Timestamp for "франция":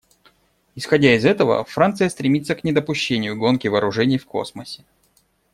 1.63-2.09